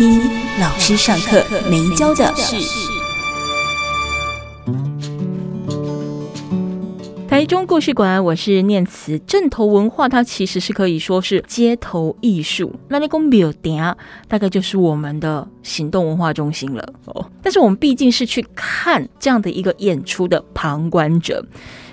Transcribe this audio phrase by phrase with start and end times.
[0.00, 0.18] 听
[0.58, 2.56] 老师上课没教的事。
[7.28, 9.18] 台中故事馆，我是念慈。
[9.18, 12.74] 阵头文化，它其实是可以说是街头艺术。
[12.88, 13.94] 那你讲庙埕，
[14.26, 17.30] 大概就是我们的行动文化中心了哦。
[17.42, 21.44] 但是我们毕竟是去看这样的一个演出的旁观者，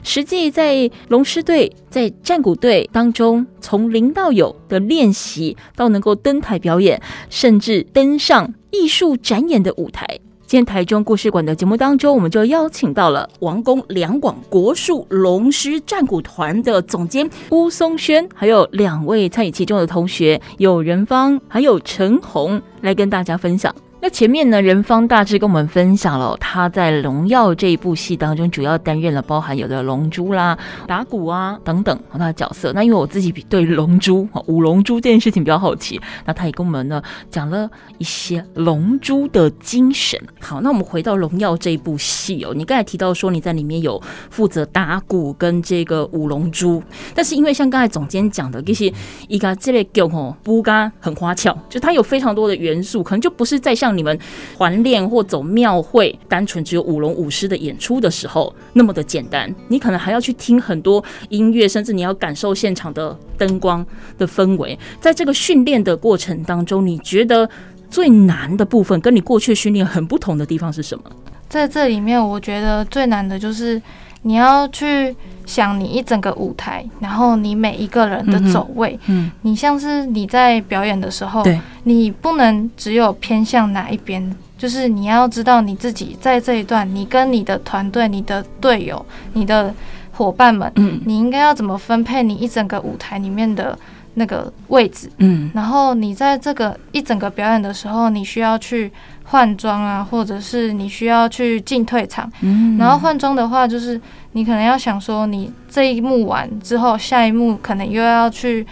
[0.07, 10.07] 实际在龙狮队、在战鼓队当中，从零到有的练习，到能够登台表演，甚至登上艺术展演的舞台。
[10.45, 23.75] 今天台中故事馆的节目当中，我们就邀请到了王公两广国术龙狮战鼓团的总监巫松轩，还有两位参与其中的同学，有仁芳，还有陈红，来跟大家分享。
[24.07, 32.71] 那前面呢，任芳大致跟我们分享了他在《荣耀》这一部戏当中主要担任了包含有的龙珠啦、打鼓啊等等他的角色。
[32.71, 40.17] 那因为我自己比对龙珠、舞龙珠这件事情比较好奇，那他也跟我们呢讲了一些龙珠的精神。
[40.39, 46.81] 好，那我们回到《荣耀》这一部戏哦，你刚才提到说你在里面有负责打鼓跟这个舞龙珠，
[47.13, 48.89] 但是因为像刚才总监讲的，就是
[49.27, 53.96] 一个这类剧哦，不干很花俏，就它有非常多的元素，可能就不是在像。
[53.97, 54.17] 你们
[54.55, 63.85] 团练或走庙会，单纯只有舞龙舞狮的演出的时候那么的简单，你可能还要去听很多音乐，甚至你要感受现场的灯光
[64.17, 64.77] 的氛围。
[65.01, 67.49] 在这个训练的过程当中，你觉得
[67.89, 71.03] 最难的部分，跟你过去训练很不同的地方是什么？
[71.49, 73.81] 在这里面，我觉得最难的就是
[74.27, 75.15] 你要去
[75.45, 89.73] 想你一整个舞台，然后你每一个人的走位，嗯，你像是你在表演的时候，对，你不能只有偏向哪一边，就是你要知道你自己在这一段，你跟你的团队、你的队友、你的
[90.11, 93.79] 伙伴们，嗯，你应该要怎么分配你一整个舞台里面的
[94.17, 98.91] 那个位置，嗯，然后你在这个一整个表演的时候，你需要去
[99.23, 103.99] 换装啊，或者是你需要去进退场，嗯，然后换装的话就是。
[104.33, 108.63] 你可能要想说，你这一幕完之后，下一幕可能又要去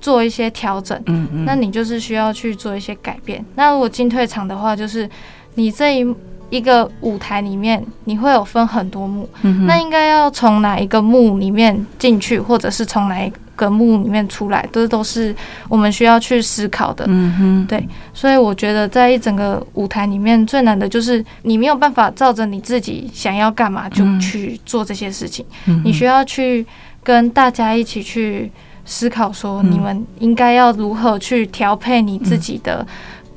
[0.00, 3.44] 做一些调整，嗯嗯，那你就是需要去做一些改变。
[3.56, 5.10] 那如果进退场的话，就是
[5.54, 6.14] 你这一
[6.50, 13.38] 一个舞台里面，你会有分很多幕，嗯，那应该要从哪一个幕里面进去，或者是从哪一个。
[13.68, 15.34] 幕里面出来，这都是
[15.68, 17.04] 我们需要去思考的。
[17.08, 25.44] 嗯哼，对，所以我觉得在一整个舞台里面最难的就是你没有办法照着你自己想要干嘛就去做这些事情。
[25.66, 26.64] 嗯，你需要去
[27.02, 28.48] 跟大家一起去
[28.84, 32.86] 思考，说你们应该要如何去调配你自己的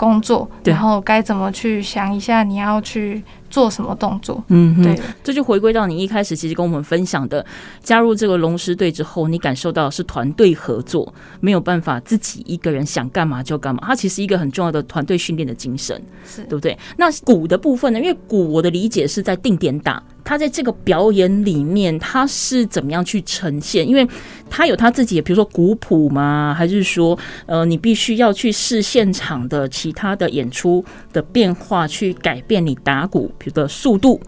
[0.02, 3.24] 工作，然后该怎么去想一下你要去。
[3.52, 4.42] 做什么动作？
[4.48, 7.46] 嗯，对，这就回归到你一开始其实跟我们分享的，
[7.84, 13.84] 加入这个龙狮队之后，你感受到是团队合作，没有办法自己一个人想干嘛就干嘛。
[13.86, 16.80] 它其实一个很重要的团队训练的精神，是对不对？
[16.96, 18.00] 那鼓的部分呢？
[18.00, 20.02] 因为鼓我的理解是在定点打。
[20.24, 23.88] 他在这个表演里面，他是怎么样去呈现？
[23.88, 24.08] 因为
[24.50, 26.56] 他有他自己，比如说古朴嘛？
[26.58, 34.20] 还是说，呃，你必须要去试现场的其他的演出的变化，去改变你打鼓，比如的速度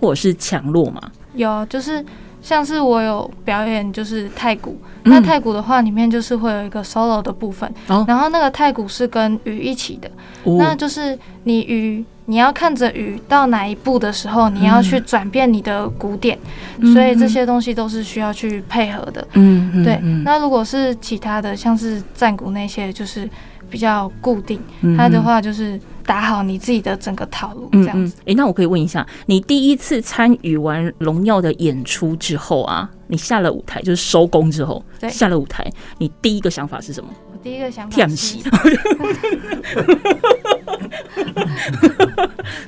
[0.00, 1.00] 或者是强弱嘛？
[1.34, 2.04] 有，就是
[2.42, 4.76] 像是我有表演，就是太鼓。
[5.04, 10.10] 那太鼓的话，里面就是会有一个 solo 的部分，嗯、然后那个太鼓是跟鱼一起的，
[10.44, 12.04] 哦、那就是你鱼。
[12.26, 16.38] 你要看着鱼到哪一步的时候，你要去转变你的鼓点，
[16.78, 19.26] 嗯，所以这些东西都是需要去配合的。
[19.32, 20.00] 嗯，对。
[20.24, 23.28] 那如果是其他的，像是战鼓那些，就是
[23.68, 24.60] 比较固定，
[24.96, 28.16] 它的话就是打好你自己的整个套路这样子。
[28.26, 35.64] 哎，那我可以问一下，你第一次参与完《荣耀》的演出之后啊，你下了舞台就是收工之后，下了舞台，
[35.98, 37.10] 你第一个想法是什么？
[37.32, 38.38] 我第一个想法是。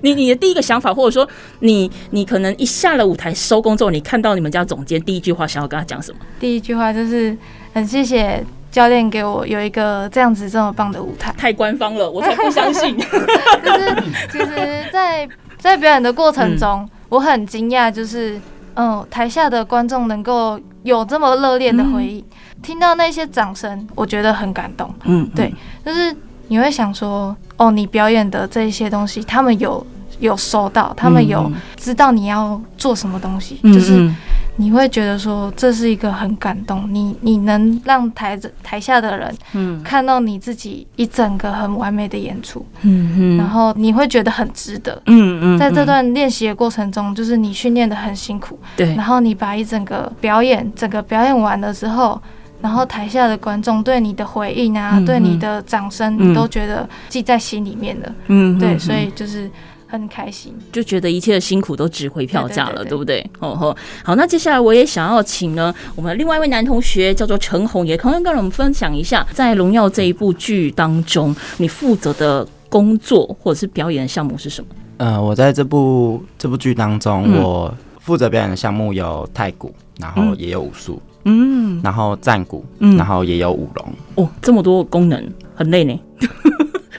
[0.02, 1.28] 你你的第一个想法，或者说
[1.60, 6.18] 你你可能一下了舞台收工之后，你看到你们家总监第一句话想要跟他讲什么？
[6.38, 7.36] 第一句话就是
[7.72, 11.32] 很谢谢教练给我有一个这样子这么棒的舞台。
[11.38, 12.98] 太官方了，我才不相信。
[12.98, 18.40] 就是其实，在在表演的过程中，嗯、我很惊讶，就是
[18.74, 24.92] 嗯，台下的观众能够有这么热烈的回应，嗯、听到那些掌声，我觉得很感动。
[25.04, 25.54] 嗯，对，
[25.84, 26.12] 就是
[26.48, 27.36] 你会想说。
[27.56, 29.86] 哦，你表演的这些东西，他们有
[30.18, 34.10] 有收到，他们有知道你要做什么东西，嗯、就是。
[34.56, 52.22] 你会觉得说，这是一个很感动，你你能让台子台下的人，嗯，看到你自己一整个很完美的演出，嗯嗯，然后你会觉得很值得，嗯嗯，在这段练习的过程中，就是你训练的很辛苦，对，然后你把一整个表演，整个表演完了之后，
[52.60, 59.50] 然后台下的观众对你的回应啊，对你的掌声，你都觉得记在心里面的，嗯，对，所以就是。
[59.98, 63.30] 很开心，就觉得一切的辛苦都值回票价了，对，对，对，对，对不对？
[63.40, 74.68] 哦吼，好，那接下来我也想要请呢，我们另外一位男同学叫做陈红，也同样跟我们分享一下，在《荣耀》这一部剧当中，你负责的工作或者是表演的项目是什么？
[74.98, 83.92] 呃，我在这部这部剧当中，嗯、我负责表演的项目有太古，然后也有武术，嗯，然后战鼓，嗯，然后也有舞龙。
[84.16, 85.98] 哦，这么多功能，很累呢。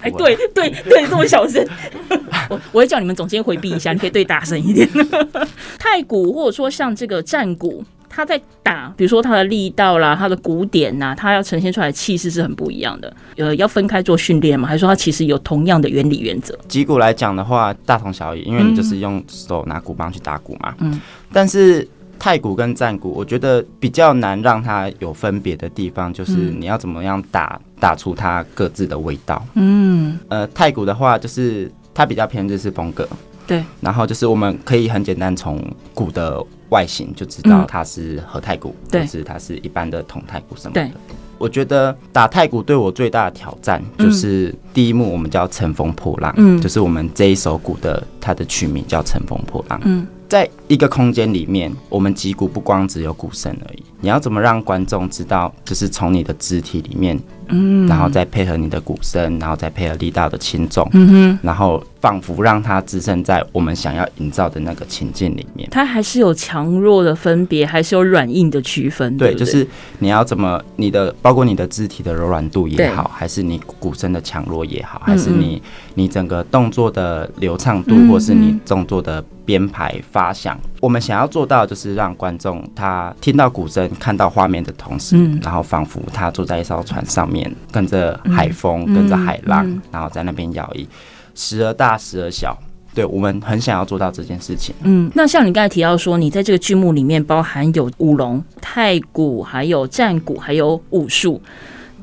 [0.06, 1.66] 哎，对对 对，这么小声，
[2.50, 4.88] 我我会叫你们总监回避一下，你可以对大声一点。
[5.80, 13.14] 太鼓或者说像这个战鼓，它在打，比如说它的力道啦，它的鼓点呐，它要呈现出来的气势是很不一样的。
[13.38, 14.68] 呃，要分开做训练吗？
[14.68, 16.58] 还是说它其实有同样的原理原则？
[16.68, 20.74] 击鼓来讲的话，大同小异，因为你就是用手拿鼓棒去打鼓嘛。
[20.80, 21.02] 嗯，
[21.34, 21.88] 但是。
[22.18, 29.46] 太鼓跟战鼓，我觉得比较难让它有分别的地方，就是你要怎么样打打出它各自的味道。
[29.54, 33.08] 嗯，呃，太鼓的话，就是它比较偏日式风格。
[33.48, 35.64] 对，然后就是我们可以很简单从
[35.94, 40.90] 鼓的外形就知道它是和太鼓，或是它是一般的铜太鼓什么的。
[41.38, 50.08] 我觉得打太鼓对我最大的挑战就是第一幕我们叫乘风破浪，嗯，就是我们这一首鼓的它的曲名叫乘风破浪，嗯。
[50.28, 53.84] 在一个空间里面，我们击鼓不光只有鼓声而已。
[54.02, 57.20] 你要怎么让观众知道，就是从你的肢体里面，
[57.50, 65.68] 嗯，然后再配合你的鼓声，然后再配合力道的轻重，嗯哼，然后仿佛让它置身在我们想要营造的那个情境里面。
[65.72, 69.18] 它还是有强弱的分别，还是有软硬的区分。
[69.18, 69.68] 对，对，就是
[70.00, 75.62] 你要怎么你的，包括你的肢体的柔软度也好，还是你鼓声的强弱也好，还是你
[75.94, 83.90] 你整个动作的流畅度，或是你动作的编排发响，我们想要做到就是让观众他听到鼓声。
[84.00, 87.35] 看到画面的同时，嗯、然后仿佛他坐在一艘船上面，
[87.72, 90.86] 跟着海风，嗯、跟着海浪，嗯、然后在那边摇曳，
[91.34, 92.58] 时而大，时而小。
[92.94, 94.74] 对，我们很想要做到这件事情。
[94.84, 101.42] 嗯，那像你刚才提到说，你在这个剧目里面包含有舞龙、太鼓，还有战鼓，还有武术。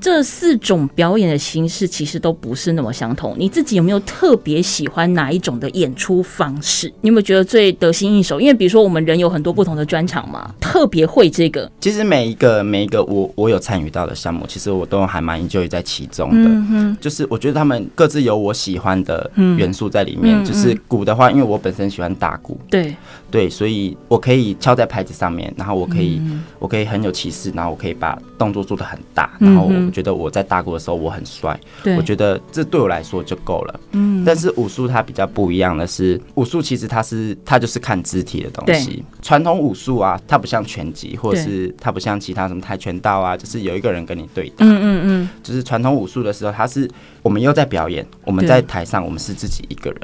[0.02, 3.37] 这四种表演的形式其实都不是那么相同。
[3.38, 6.93] 你自己有没有特别喜欢哪一种的演出方式？
[7.02, 8.40] 你有没有觉得最得心应手？
[8.40, 11.70] 因为比如说我们人有很多不同的专场嘛， 特别会这个。
[11.81, 16.50] 其实每一个每一个我我有参与到的项目，其实我都还蛮 enjoy 在其中的。
[16.50, 20.43] 嗯，就是我觉得他们各自有我喜欢的元素在里面。
[20.43, 22.96] 嗯、就是鼓的话，因为我本身喜欢打鼓，对
[23.32, 29.93] 对，所以我可以敲在拍子上面，然后我可以、嗯、我可以很有气势，然后我可以把动作做的很大，然后我。
[29.93, 31.58] 觉得我在打鼓的时候我很帅，
[31.99, 33.81] 我觉得这对我来说就够了。
[33.90, 39.05] 嗯，但是武术它比较不一样的是，武术其实它是它就是看肢体的东西。
[39.20, 44.64] 传统武术啊，它不像拳击，或者是它不像其他什么跆拳道啊，就是有一个人跟你对打。
[44.64, 45.29] 嗯嗯嗯。
[45.43, 46.90] 就是传统武术的时候，它是
[47.23, 50.01] 我们又在表演，我们在台上，我们是自己一个人。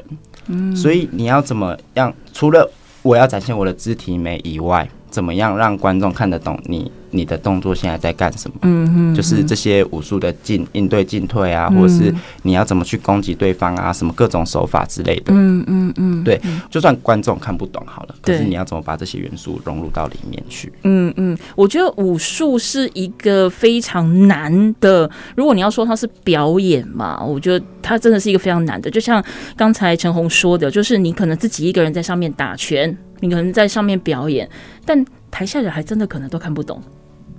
[0.47, 0.75] 嗯。
[0.75, 2.13] 所以你要怎么样？
[2.31, 2.69] 除了
[3.01, 6.91] 我要展现我的肢体美以外，怎么样让观众看得懂你？
[7.11, 8.57] 你的动作现在在干什么？
[8.61, 12.13] 嗯嗯，就是这些武术的进应对进退啊，或者是
[12.43, 15.33] 你要怎么去攻击对方啊，什么各种手法之类的。
[15.33, 16.39] 嗯嗯嗯，对，
[16.69, 20.71] 就算观众看不懂好了，可是你要怎么把这些元素融入到里面去？
[20.83, 25.09] 嗯嗯，我觉得武术是一个非常难的。
[25.35, 28.89] 如果你要说它是表演嘛，我觉得它真的是一个非常难的。
[28.89, 29.23] 就像
[29.55, 34.49] 刚才陈红说的，就是你可能自己一个人在上面打拳，你可能在上面表演，
[34.85, 36.81] 但台下人还真的可能都看不懂。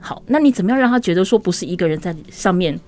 [0.00, 2.78] 好，那你怎么样让他觉得说不是一个人在上面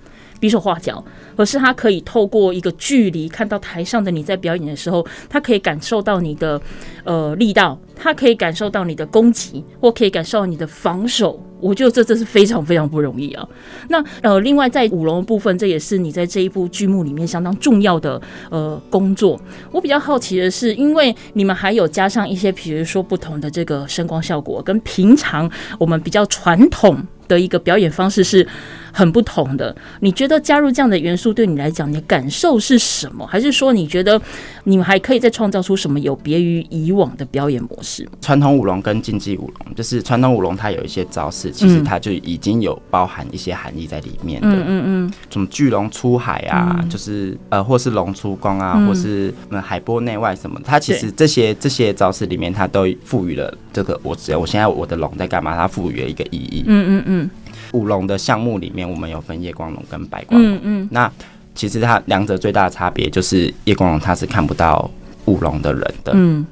[0.43, 1.01] 比手画脚，
[1.37, 6.61] 而是他可以透过一个距离看到台上的你在表演的时候，他可以感受到你的
[7.05, 11.41] 呃力道，他可以感受到你的攻击，或可以感受到你的防守。
[11.61, 13.47] 我觉得这真是非常非常不容易啊。
[13.87, 19.39] 那呃，另外在舞龙部分，这也是你在这一部剧目里面相当重要的呃工作。
[19.71, 28.45] 我比较好奇的是，因为你们还有加上一些，比如说不同的这个声光效果，跟平常我们比较传统的一个表演方式是
[28.93, 29.75] 很不同的。
[29.99, 33.27] 你觉得加入这样的元素对你来讲，你的感受是什么？
[33.27, 34.21] 还是说你觉得
[34.63, 38.07] 你们还可以再创造出什么有别于以往的表演模式？
[38.21, 44.47] 传统舞龙跟竞技舞龙，就是传统舞龙它有一些招式，其实它就已经有包含一些含义在里面的。
[44.47, 55.55] 嗯嗯嗯，什么巨龙出海啊，嗯、就是呃，或是龙出宫啊，嗯、或是海波内外什么，它其实这些这些招式里面，它都赋予了这个我只要我现在我的龙在干嘛？
[55.55, 56.63] 它赋予了一个意义。
[56.67, 57.29] 嗯嗯嗯。
[57.71, 60.55] 舞龙的项目里面，我们有分夜光龙跟白光龙。
[60.55, 60.87] 嗯嗯。
[60.91, 61.11] 那
[61.55, 64.89] 其实它两者最大的差别就是夜光龙它是看不到
[65.25, 66.11] 舞龙的人的。
[66.15, 66.45] 嗯。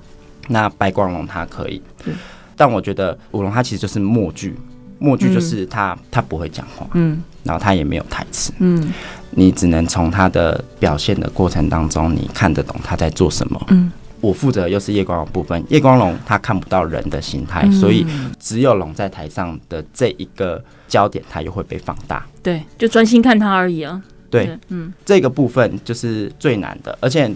[0.47, 1.81] 那白光龙它可以。
[2.05, 2.13] 嗯。
[2.55, 4.55] 但我觉得舞龙它其实就是默剧，
[4.99, 6.87] 默剧就是它它不会讲话。
[6.93, 7.21] 嗯。
[7.43, 8.53] 然后它也没有台词。
[8.59, 8.91] 嗯。
[9.31, 13.61] 你只能从它的表现的过程当中，你看得懂它在做什么。
[13.69, 13.91] 嗯。
[14.21, 18.05] 我负责又是夜光龙部分，夜光龙它看不到人的形态，嗯、所以
[18.39, 22.25] 只有龙在台上的这一个焦点，它又会被放大。
[22.41, 24.01] 对，就专心看它而已啊。
[24.29, 27.29] 对，嗯，这个部分就是最难的，而且。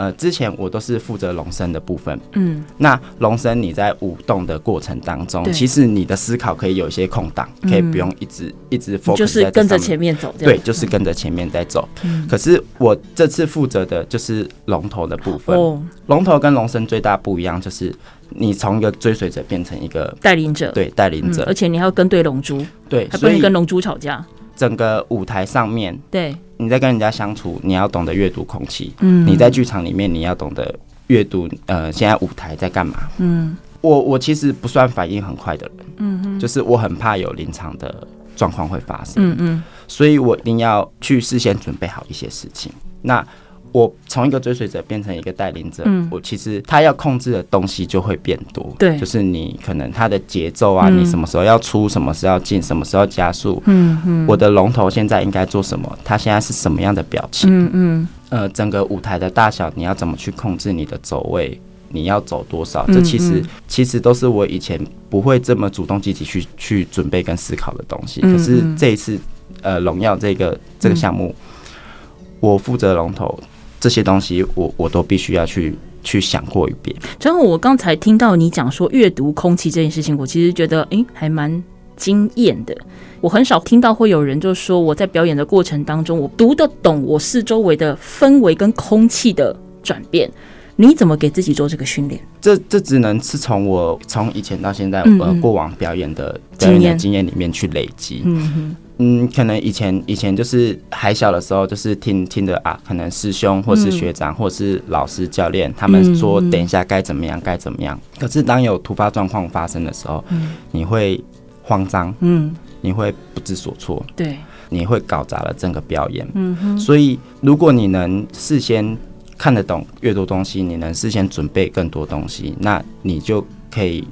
[0.00, 2.18] 呃，之前我都是负责龙身的部分。
[2.32, 10.34] 嗯，那龙身你在舞动的过程当中，其实你的思考可以有一些空档，可以不用一直一直 focus 就是跟着前面走。
[10.38, 11.86] 对，就是跟着前面在走。
[12.26, 15.54] 可是我这次负责的就是龙头的部分。
[15.54, 17.94] 哦，龙头跟龙身最大不一样就是
[18.30, 20.72] 你从一个追随者变成一个带领者。
[20.72, 22.64] 对，带领者，而且你还要跟对龙珠。
[22.88, 24.24] 对，还不能跟龙珠吵架。
[24.56, 28.92] 整个舞台上面，对，你在跟人家相处，你要懂得阅读空气。
[29.00, 31.48] 嗯，你在剧场里面，你要懂得阅读。
[31.66, 33.08] 呃，现在舞台在干嘛？
[33.18, 35.86] 嗯，我我其实不算反应很快的人。
[35.96, 39.14] 嗯哼，就是我很怕有临场的状况会发生。
[39.16, 42.70] 嗯嗯，所以我一定要去事先准备好一些事情。
[43.02, 43.26] 那。
[43.72, 48.74] 我从一个追随者变成一个带领者，嗯、我其实他要控制的东西就会变多。
[48.78, 53.62] 对，就是你可能他的节奏啊，嗯、你什么时候要出，什么时候要进，什么时候加速。
[53.66, 54.26] 嗯嗯。
[54.26, 55.98] 我的龙头现在应该做什么？
[56.04, 57.48] 他现在是什么样的表情？
[57.50, 58.08] 嗯嗯。
[58.30, 61.60] 呃，整个舞台的大小，你要怎么去控制你的走位？
[61.92, 62.86] 你要走多少？
[62.86, 68.20] 这其实、嗯嗯、其实都是我以前不会这么主动积极去去准备跟思考的东西。
[68.20, 69.18] 可是这一次，
[69.60, 73.36] 呃，荣耀这个这个项目，嗯、我负责龙头。
[73.80, 76.94] 这些东西我我都必须要去去想过一遍。
[77.20, 81.62] 然后我刚才听到你讲说阅读空气这件事情，我其实觉得诶还蛮
[81.96, 82.76] 惊艳的。
[83.20, 90.30] 我很少听到会有人就说我在表演的过程当中，我读得懂我四周围的氛围跟空气的转变。
[90.76, 92.18] 你怎么给自己做这个训练？
[92.40, 98.22] 这这只能是从我从以前到现在呃过往表演的表演的经验里面去累积。
[98.24, 98.76] 嗯哼。
[99.02, 107.98] 嗯，可能以前以前就是还小的时候，就是听听的啊，可能师兄或是学长或是老师教练他们说，等一下该怎么样该怎么样。
[108.18, 110.22] 可是当有突发状况发生的时候，
[110.70, 111.18] 你会
[111.62, 114.36] 慌张，嗯，你会不知所措，对，
[114.68, 116.28] 你会搞砸了整个表演。
[116.34, 118.94] 嗯哼，所以如果你能事先
[119.38, 124.06] 看得懂越多东西，你能事先准备更多东西，那你就可以。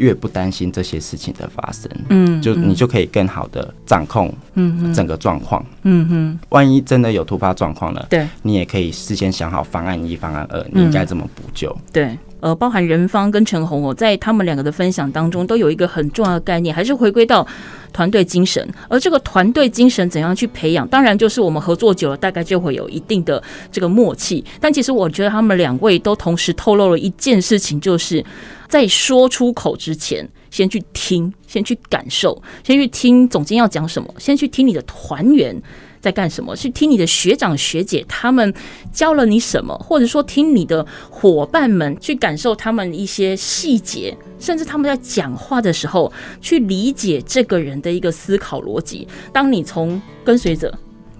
[0.00, 11.76] 越不担心这些事情的发生，嗯，就你就可以更好的掌控，嗯，整个状况，嗯哼，万一真的有突发状况了，对，你也可以事先想好方案一、方案二，你应该怎么补救？
[11.92, 17.46] 对，呃，包含任芳跟陈红哦，在他们两个的分享当中，都有一个很重要的概念，还是回归到
[17.92, 18.66] 团队精神。
[18.88, 20.88] 而这个团队精神怎样去培养？
[20.88, 24.42] 当然，就是我们合作久了，大概就会有一定的这个默契。
[24.58, 28.24] 但其实我觉得他们两位都同时透露了一件事情，就是。
[28.70, 35.60] 在说出口之前，先去听，先去感受，先去听总监要讲什么，先去听你的团员
[36.00, 38.54] 在干什么，去听你的学长学姐他们
[38.92, 46.10] 教了你什么，或者说听你的伙伴们去感受他们一些细节，甚至他们在讲话的时候
[46.40, 49.06] 去理解这个人的一个思考逻辑。
[49.32, 50.72] 当你从跟随者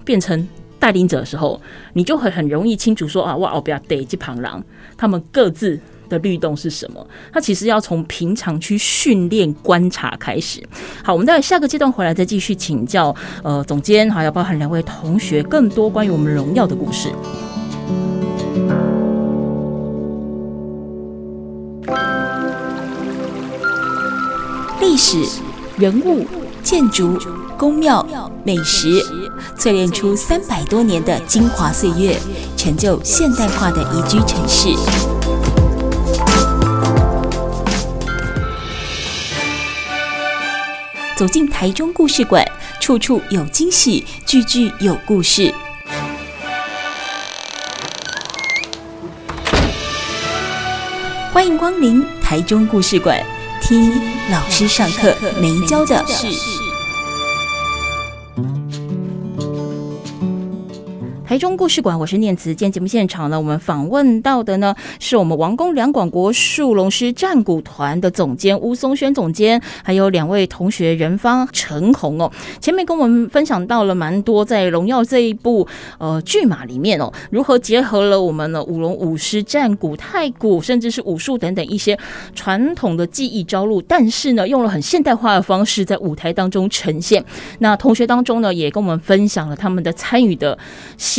[0.05, 0.47] 变成
[0.79, 4.63] 带领者的时候，你就会很容易清楚说啊，哇，我不要逮这旁狼，
[4.95, 5.77] 他们各自。
[6.11, 7.05] 的律动是什么？
[7.33, 10.61] 他其实要从平常去训练观察开始。
[11.03, 17.09] 好，我们在下个阶段回来再继续请教呃总监，还要包含两位同学更多关于我们荣耀的故事。
[24.81, 25.17] 历史、
[25.77, 26.25] 人物、
[26.61, 27.17] 建筑、
[27.57, 28.05] 宫庙、
[28.43, 29.01] 美食，
[29.57, 32.17] 淬炼出三百多年的精华岁月，
[32.57, 35.20] 成就现代化的宜居城市。
[41.21, 42.43] 走进台中故事馆，
[42.79, 45.53] 处处有惊喜，句句有故事。
[51.31, 53.23] 欢迎光临台中故事馆，
[53.61, 53.93] 听
[54.31, 56.25] 老师上课没教的事。
[61.31, 62.53] 台中故事馆，我是念慈。
[62.53, 72.29] 今天节目现场呢，我们访问到的呢，是我们王宫两广国术龙狮战鼓团的总监吴松轩总监，还有两位同学任芳、陈红哦。
[72.59, 75.65] 前面跟我们分享到了蛮多，在《荣耀》这一部
[75.99, 81.97] 呃剧码里面哦，如何结合了我们的舞龙舞狮、战鼓、太鼓，甚至是武术等等一些
[82.35, 87.23] 传统的技艺招录，但是呢，用了很现代化的方式在舞台当中呈现。
[87.59, 90.59] 那同学当中呢，也跟我们分享了他们的参与的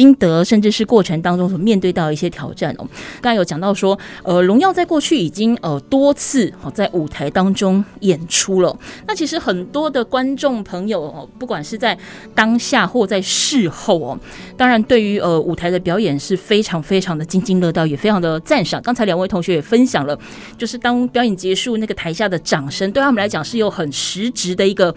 [0.02, 2.86] 心得，甚至是过程当中所面对到一些挑战哦。
[3.20, 8.76] 刚才有讲到说，呃，荣耀在过去已经呃多次哦在舞台当中演出了。
[9.06, 11.96] 那其实很多的观众朋友哦，不管是在
[12.34, 14.18] 当下或在事后哦，
[14.56, 18.82] 当然对于呃舞台的表演是非常非常的津津乐道，也非常的赞赏。
[18.82, 20.18] 刚才两位同学也分享了，
[20.58, 24.92] 就是当表演结束，那个台下的掌声对他们来讲是有很实质的一个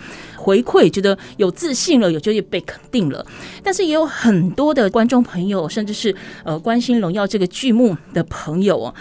[0.45, 3.25] 回馈，觉得有自信了，有就业被肯定了。
[3.63, 8.93] 但是也有很多的观众朋友，甚至是呃关心《荣耀》这个剧目的朋友啊，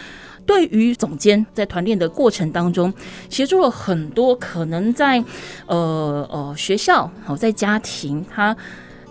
[0.47, 2.91] 对于总监在团练的过程当中，
[3.29, 5.23] 协助了很多可能在
[5.67, 8.57] 呃呃学校好在家庭他。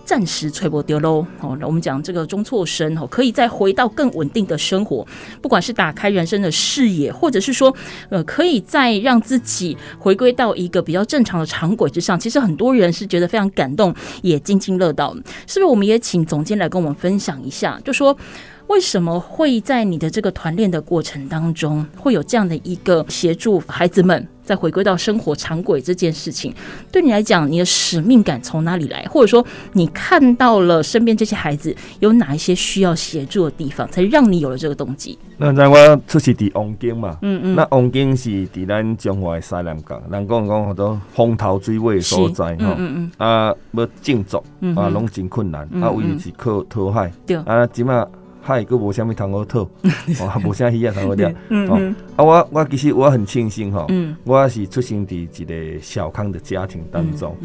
[0.05, 5.05] 暂时吹不丢喽，哦，我们讲这个中错生哦，可以再回到更稳定的生活，
[5.41, 7.74] 不管是打开人生的视野，或者是说，
[8.10, 12.19] 呃，可以再让自己回归到一个比较正常的常轨之上。
[12.19, 15.13] 其实很多人是觉得非常感动，也津津乐道。
[15.48, 15.65] 是不是？
[15.65, 18.15] 我们也请总监来跟我们分享一下，就说
[18.74, 24.27] 为什么会在你的这个团练的过程当中，会有这样的一个协助孩子们。
[24.44, 26.53] 再回归到生活常轨这件事情，
[26.92, 29.06] 对你来讲，你的使命感从哪里来？
[29.10, 35.18] 或者说，你看到了身边这些孩子有哪一些需要协助的地方，才让你有了这个动机？
[35.38, 44.44] 那在我出世伫王京嘛，嗯嗯，那王京是伫咱中华的西南角，人讲讲好多风头水尾的所在哈，嗯嗯啊，要种作
[44.75, 48.06] 啊，拢真困难，啊，唯有是靠讨海，对，啊，即马。
[48.45, 49.62] 海佫无虾米通好讨，
[50.19, 53.88] 哦，无虾鱼啊通好钓，哦，啊，我我其实我很庆幸吼，
[54.25, 57.35] 我是出生伫一个小康的家庭当中，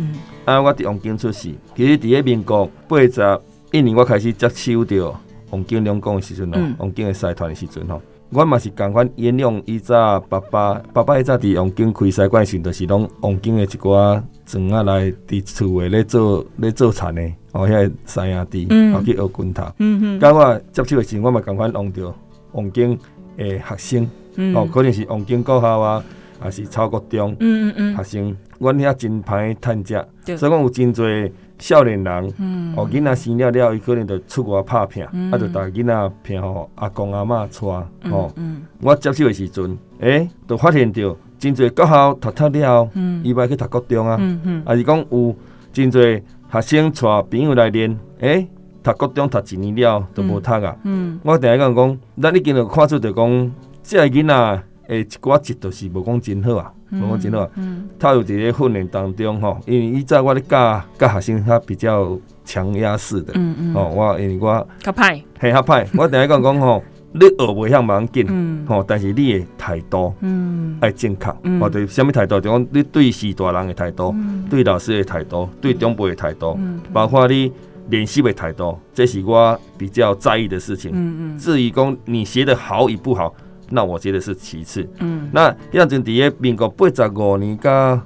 [0.45, 3.41] 啊，我伫王金出世，其实伫个民国八十
[3.71, 5.15] 一年我开始接手着
[5.51, 17.23] 王金两公的时阵吼，王金的社团的时阵吼，我嘛是共款沿用以早爸爸爸爸以早伫王京开西馆时，就是拢王京的一寡庄仔来伫厝诶咧做咧做田的。
[17.53, 19.65] 哦，遐个山野地，后去学拳头。
[19.79, 22.15] 嗯哼，甲我接手诶时，我嘛共款用着
[22.53, 22.97] 王京
[23.39, 24.11] 诶学生。
[24.37, 26.05] 嗯，哦，可能是王京高校啊，
[26.41, 27.37] 还是草国中。
[27.41, 32.33] 嗯嗯嗯，学生，阮遐真歹趁食，所以讲有真侪少年人。
[32.39, 38.11] 嗯，哦，囡仔生了了，伊可能就出国拍拼，啊，就带囡仔拼互阿公阿嬷带。
[38.11, 38.33] 哦，
[38.81, 44.17] 我接手的时阵，诶，就发现着真侪高校读读了，嗯，伊要去读国中啊。
[44.21, 45.37] 嗯嗯，啊是讲有
[45.73, 46.23] 真侪。
[46.51, 48.49] 学生带朋友来练，诶、欸，
[48.83, 50.75] 读高中读一年了都无读啊。
[50.85, 57.51] 嗯嗯、我定下讲讲，咱已经有看出着讲，即个囡仔诶，一寡节都是无讲真好啊，无讲、嗯、真好啊。
[57.99, 63.33] 他有伫个训练当中吼，因为以前我咧教教学生，他比较强压式的。
[63.37, 63.75] 嗯嗯。
[63.75, 65.87] 哦，我因为我较歹，嘿较歹。
[65.97, 66.83] 我定下讲讲吼。
[67.11, 72.39] 你学袂晓蛮紧，吼，但是你的态度嗯爱正确，或者什么态度？
[72.39, 74.15] 就讲你对四大人的态度，
[74.51, 76.59] 对老师的态度，对长辈的态度，
[76.93, 77.51] 包括你
[77.89, 80.91] 练习的态度，这是我比较在意的事情。
[80.95, 83.35] 嗯嗯至于讲你学的好与不好，
[83.71, 84.89] 那我觉得是其次。
[85.33, 88.01] 那样子伫个民国八十五年到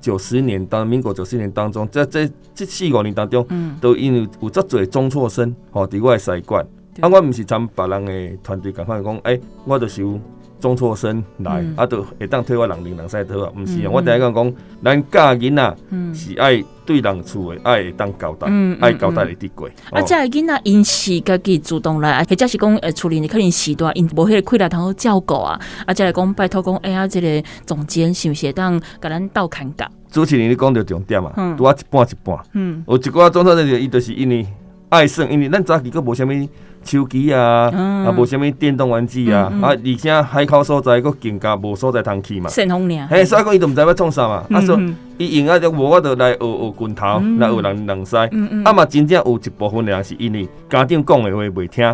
[0.00, 6.66] 九十年当民国九十年当中，在这这四五年当中，嗯都因为有足侪中辍生，吼，伫我的西馆。
[7.00, 10.18] 啊，我毋是参别人诶团队，共款讲，诶、欸，我就是有
[10.58, 15.76] 中辍生来，嗯、啊，都会当替我人领人赛退啊，毋是啊，嗯、我第一讲讲，咱教囡仔
[16.14, 18.48] 是爱对人厝诶，爱会当交代，
[18.80, 19.68] 爱交代会得过。
[19.90, 29.90] 啊，这个囡仔因是家己主动来，或者是讲诶，处理你可能时段因无迄个困难，通好照顾啊，啊，再来讲拜托讲，哎呀，这个总监是毋是会当甲咱斗看家？
[30.10, 34.46] 主持人你讲着重点啊，拄啊一半一半，嗯，有一寡中辍生伊就是因为
[34.88, 36.48] 爱耍，因为咱早期佫无啥物。
[36.86, 42.48] 手机啊，啊，无啥物电动玩具啊，啊，而且海口所在，佫更加无所在通去嘛。
[42.48, 44.44] 圣红娘，嘿，所以讲伊都毋知要创啥嘛。
[44.50, 44.80] 啊，说
[45.18, 48.16] 伊用啊，就无我就来学学拳头，来学人人师。
[48.64, 51.84] 啊嘛，真正有一部分的人是因为家长讲的话袂听，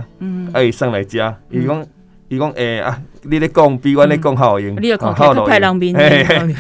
[0.52, 1.34] 啊伊送来遮。
[1.50, 1.86] 伊讲，
[2.28, 5.96] 伊讲，诶啊，你咧讲比阮咧讲较好用，好太人民。
[5.96, 6.56] 嘿嘿，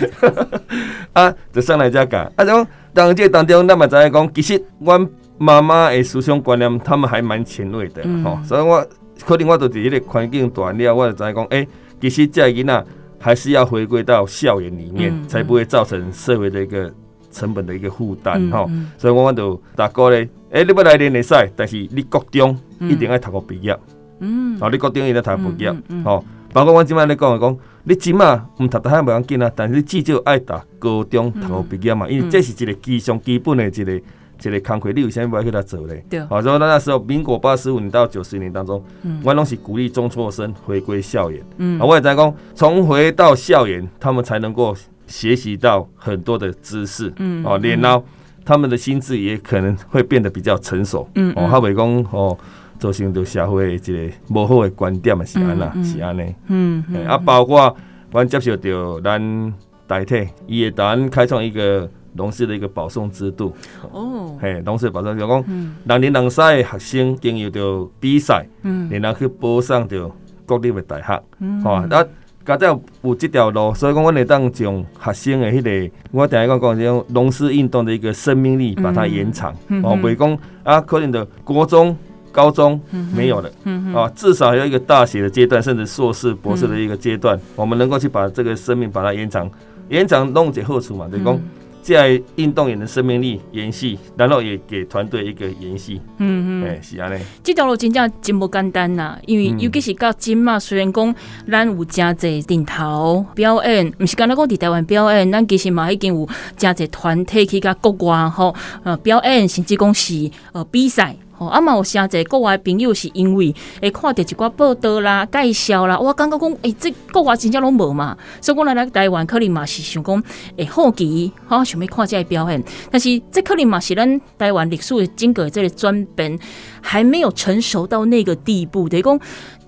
[1.12, 2.24] 啊，就上来遮讲。
[2.36, 5.06] 啊，种 当这当中，咱嘛知影讲，其实阮。
[5.42, 8.86] 妈妈的思想观念，他们还蛮前卫的，吼、嗯，所以我
[9.26, 11.68] 可能我都伫迄个环境大了，我就知影讲，诶、欸，
[12.00, 12.84] 其实这囡仔
[13.18, 16.88] 还是要回归到校园里面，嗯、才不会造成社会的一个
[17.32, 23.76] 成本的一个负担，吼、所以我我就大哥咧，欸，你要来练会使，但是你国中一定要读个毕业。
[24.20, 25.74] 嗯，哦，你国中一定要读过毕业。
[26.04, 34.00] 哦，包括我今摆咧讲的讲，你即摆毋读大学袂要紧啊，但是你至少爱读高中读过毕业嘛，因为这是一个基上基本的一个
[34.48, 36.04] 一个工课，你为啥物要去他做嘞？
[36.08, 36.20] 对。
[36.26, 41.42] 好，所以那时候民国八十五年到九十年当中，嗯我拢是鼓励中辍生回归校园。
[41.58, 44.74] 嗯，啊我也在讲，重回到校园，他们才能够
[45.06, 47.12] 学习到很多的知识。
[47.16, 48.04] 嗯，哦，然后
[48.44, 51.08] 他们的心智也可能会变得比较成熟。
[51.14, 52.36] 嗯，哦，他袂讲哦，
[52.78, 56.34] 造成对社会一个无好的观点嘛是安那，是安尼。
[56.48, 57.76] 嗯，啊，包括
[58.10, 59.54] 我接受到咱
[59.86, 61.88] 代替，伊会当开创一个。
[62.16, 63.54] 龙狮的一个保送制度。
[63.90, 65.44] 哦，嘿，龙狮保送就讲，
[65.84, 70.10] 人年人赛学生经由着比赛，嗯，然后去保送着
[70.46, 72.06] 国立的大学，嗯，好啊，那
[72.44, 81.96] 刚才有这条路，所以讲我会当将学生的迄个，我等下讲讲这种龙狮运动的一个生命力，把它延长，哦，袂讲啊，可能的国中、
[82.32, 82.80] 高中
[83.14, 89.48] 没有了，嗯啊，至少有一个大学的阶段，甚至硕士、博士的一个阶段，我们能够去把这个生命把它延长，
[89.88, 91.40] 延长弄解后处嘛，就是讲。
[91.82, 96.00] 在运动员的生命力延续，然后也给团队一个延续。
[96.18, 97.20] 嗯嗯，哎，是安尼。
[97.42, 101.14] 这条路真正真不简单呐，因为尤其是到今嘛，虽然讲
[101.50, 111.16] 咱有真侪顶头表演，不是刚才讲在台湾表演，咱其实嘛已经有真侪团体去甲国外吼呃表演，甚至讲是呃比赛。
[111.46, 120.22] 啊嘛，有诚侪国外朋友是因为会看着一寡报道啦、介绍啦，我感觉讲，诶、欸，这国外真正拢无嘛，所以讲来来台湾可能嘛是想讲，
[120.56, 126.38] 诶，好奇，哈，想要看这个表演，但是这可能嘛是咱台湾历史的经过这个转变
[126.80, 129.20] 还没有成熟到那个地步，等于讲。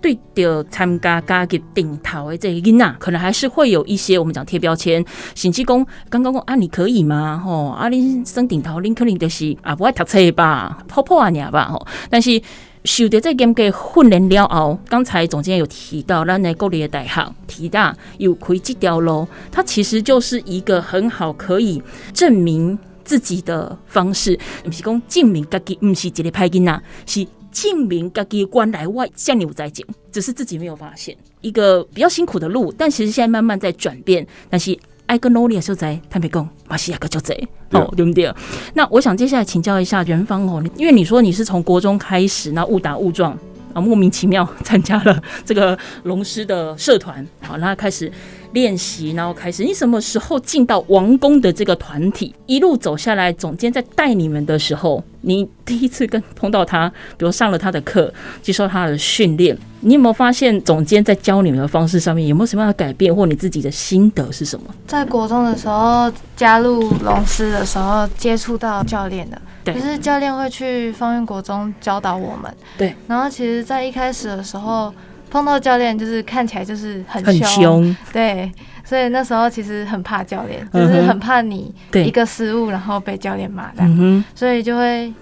[0.04, 5.02] 对的，参加加给顶头的这个囡仔，可能还是会有一些我们讲贴标签，
[5.34, 7.40] 甚至讲刚刚讲啊，你可以吗？
[7.42, 11.86] 吼，啊，你升顶头，你可能就是啊，不爱读册吧，泡泡啊，尔吧，吼。
[12.10, 12.38] 但是
[12.84, 27.26] 受到这严格训练了后，刚才总监有提到，咱的国立的大学提大有开这条路，它其实就是一个很好可以证明自己的方式，不是讲证明自己不是一个歹囡仔，是。
[27.54, 34.26] 证明自己关来外向你有在讲，只是自己没有发现一个比较辛苦的路，但其实现在慢慢在转变。
[34.50, 37.32] 但是爱个努力的所在，他没讲，马西亚个就这
[37.70, 38.30] 哦，对不对？
[38.74, 43.32] 那我想接下来请教一下元芳哦，因为你说你是从国中开始，那误打误撞
[43.72, 48.12] 啊，莫名其妙参加了这个龙狮的社团，好，那开始。
[48.54, 49.64] 练习，然后开始。
[49.64, 52.32] 你什么时候进到王宫的这个团体？
[52.46, 64.66] 一路走下来，总监在带你们的时候，你第一次跟碰到他，比如上了他的课，接受他的训练，你有没有发现总监在教你们的方式上面有没有什么样的改变，或你自己的心得是什么？
[64.86, 72.94] 在国中的时候加入龙狮的时候，接触到教练的，对，就是教练会去方圆国中教导我们，对。
[73.06, 74.92] 然后其实，在一开始的时候。
[75.30, 78.48] 碰到教练就是看起来就是很凶，凶对，
[78.84, 85.12] 所以那时候其实很怕教练，嗯、就是很怕你一个失误然后被教练骂的，嗯、所以就会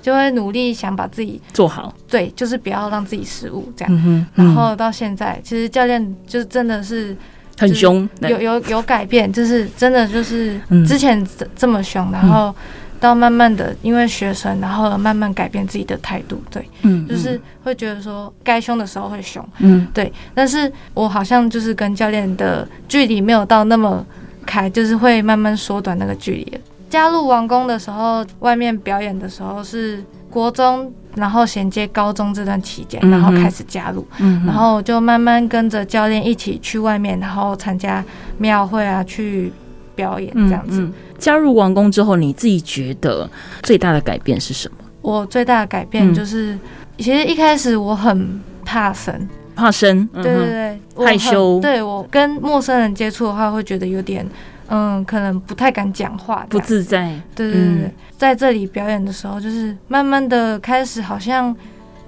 [0.00, 4.26] 就会努力想把自己做好，对，就是不要让自己失误这样。
[4.34, 7.16] 然后到现在，其实教练就真的是
[7.58, 12.54] 很凶，有有有改变，就是真的就是之前这么凶，然后。
[13.00, 20.12] 到慢慢的，因为学生，然后慢慢改变自己的态度，对，嗯，就是会觉得说该凶的时候会凶，嗯，对。
[20.34, 24.04] 但是我好像就是跟教练的距离没有到那么
[24.44, 26.60] 开，就是会慢慢缩短那个距离。
[26.90, 38.04] 加入王宫的时候，外面表演的时候是国中，然后衔接高中这段期间，然后开始加入，嗯，然后就慢慢跟着教练一起去外面，然后参加
[38.36, 39.52] 庙会啊，去
[39.94, 40.82] 表演这样子。
[40.82, 43.30] 嗯嗯加入王宫之后，你自己觉得
[43.62, 44.78] 最大的改变是什么？
[45.02, 46.60] 我最大的改变就是，嗯、
[46.98, 51.60] 其实一开始我很怕生，怕生，对对对，嗯、害羞。
[51.60, 54.26] 对，我跟陌生人接触的话，会觉得有点，
[54.68, 57.18] 嗯，可能不太敢讲话，不自在。
[57.34, 61.54] 对对对，嗯、在这里表演的时候，就是慢慢的开始，好像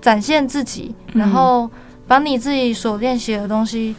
[0.01, 1.70] 展现自己，然后
[2.07, 3.94] 把你自己所练习的东西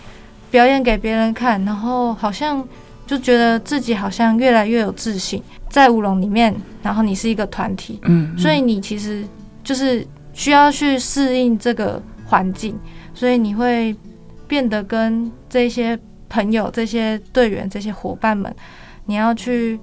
[0.52, 2.63] 表演给别人看，然后好像。
[3.06, 9.24] 就觉得自己好像越来越有自信，在舞龙里面，然后你是一个团体，嗯，所以你其实
[9.63, 12.80] 就是需要去适应这个环境，
[13.13, 13.94] 所以你会
[14.48, 18.54] 变得跟这些朋友、这些队员、这些伙伴们，
[19.06, 19.78] 你要去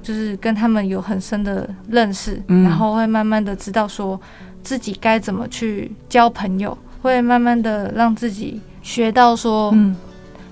[0.00, 4.18] 就是跟他们有很深的认识，然后会慢慢的知道说
[4.62, 9.74] 自己该怎么去交朋友，会慢慢的让自己学到说，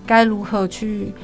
[0.05, 1.15] 该如何去。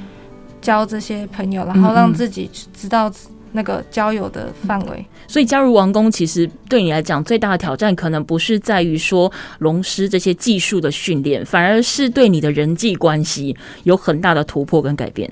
[0.64, 3.12] 交这些朋友，然后让自己知道
[3.52, 5.04] 那个交友的范围。
[5.28, 15.30] 所以加入王宫，其实对你来讲最大的挑战，可能不是在于说龙师这些技术的训练，反而是对你的人际关系有很大的突破跟改变。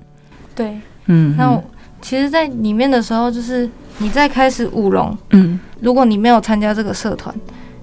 [0.54, 1.58] 对，嗯，那
[2.02, 3.68] 其实，在里面的时候，就是
[3.98, 7.34] 你在开始舞龙，嗯，如果你没有参加这个社团，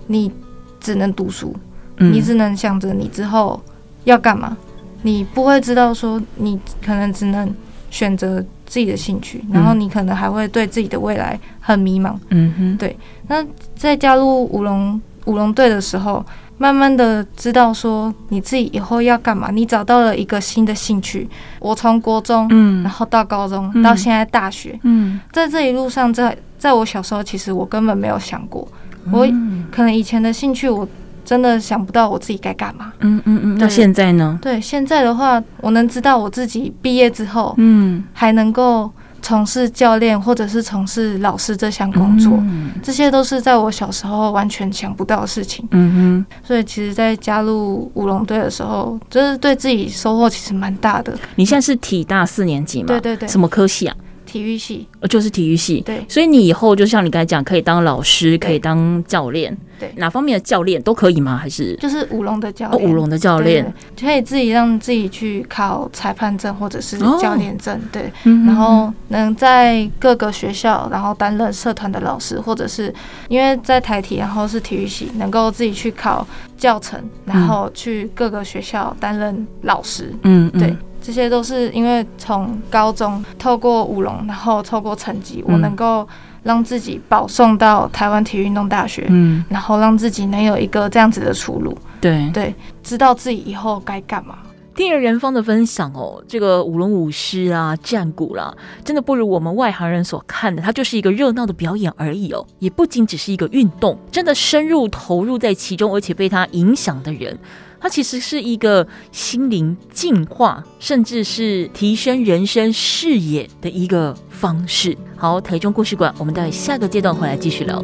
[0.08, 0.32] 你
[0.80, 1.56] 只能读书，
[1.98, 3.60] 嗯，你只能想着你之后
[4.04, 4.56] 要干嘛，
[5.02, 7.54] 你不会知道说你可能只能
[7.90, 12.98] 选择自己的兴趣，然后你可能还会对自己的未来很迷茫，嗯哼，对。
[13.28, 16.26] 那在加入舞龙舞龙队的时候。
[16.62, 21.26] 慢慢的知道说你自己以后要干嘛，你找到了一个新的兴趣。
[21.62, 28.68] 我从国中，嗯，然后到高中，嗯、到现在大学，嗯，在这一路上，在在我小时候，其实我根本没有想过，
[29.06, 29.26] 嗯、我
[29.72, 30.86] 可能以前的兴趣，我
[31.30, 32.92] 真的想不到我自己该干嘛。
[33.02, 33.58] 嗯嗯嗯。
[33.60, 34.40] 那现在呢？
[34.42, 38.90] 对，现在的话，我能知道我自己毕业之后，嗯，还能够。
[39.22, 45.68] 从事教练或者是从事老师这项工作，嗯、这些都是在我小时候完全想不到的事情。
[45.72, 51.14] 嗯哼，所以其实，在加入舞龙队的时候，就是对自己收获其实蛮大的。
[51.36, 52.88] 你现在是体大四年级吗？
[52.88, 53.28] 对对对。
[53.28, 53.96] 什么科系啊？
[54.30, 55.82] 体育系，就是体育系。
[55.82, 59.58] 对，所以你以后就像你刚才讲，可以当老师，可以当教练。
[59.80, 61.38] 对，哪方面的教练都可以吗？
[61.38, 62.90] 还是就是舞龙的教练？
[62.90, 67.80] 舞龙的教练可以自己让自己去考裁判证或者是教练证。
[67.92, 72.94] 对，然后能在各个学校，然后担任社团的老师，或者是
[73.30, 80.14] 因为在台体，然后是体育系，能够自己去考教程，然后去各个学校担任老师。
[80.24, 80.76] 嗯，对。
[81.10, 86.08] 这些都是因为从高中透过舞龙，然后透过成绩，我能够
[86.44, 94.38] 让自己保送到台湾体育运动大学，嗯，然后让自己能有一个这样子的出路，对对，知道自己以后该干嘛。
[94.76, 107.36] 听了仁芳的分享哦，这个舞龙舞狮啊，战鼓啦，真的不如我们外行人所看的，它就是一个热闹的表演而已哦，也不仅只是一个运动，真的深入投入在其中，而且被它影响的人。
[107.82, 114.98] 它其实是一个心灵净化，甚至是提升人生视野的一个方式。
[115.16, 117.84] 好，台中故事馆，我们待下个阶段回来继续聊。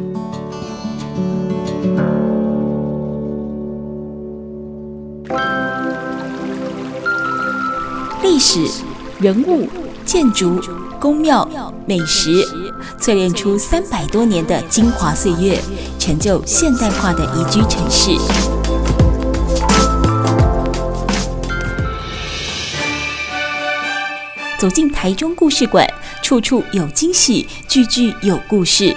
[8.22, 8.66] 历史、
[9.18, 9.66] 人物、
[10.04, 10.60] 建筑、
[11.00, 11.48] 宫庙、
[11.86, 12.44] 美食，
[13.00, 15.58] 淬炼出三百多年的精华岁月，
[15.98, 18.65] 成就现代化的宜居城市。
[24.66, 25.88] 走进台中故事馆，
[26.24, 28.96] 处处有惊喜，句句有故事。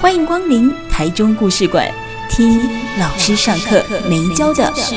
[0.00, 1.86] 欢迎光临台中故事馆，
[2.30, 2.58] 听
[2.98, 4.94] 老师上课没教的事。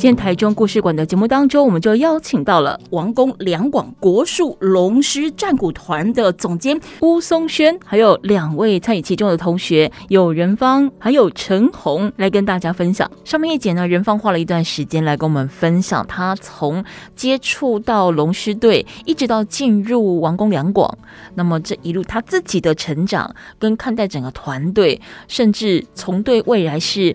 [0.00, 13.10] 今天台中故事馆的节目当中，我们就邀请到了王宫两广国术龙狮战鼓团的总监巫松轩，还有两位参与其中的同学，有仁芳，还有陈红，来跟大家分享。
[13.26, 16.82] 上面一节呢，仁芳花了一段时间来跟我们分享，他从
[17.14, 20.96] 接触到龙狮队，一直到进入王宫两广，
[21.34, 27.14] 那么这一路他自己的成长，跟看待整个团队，甚至从对未来是。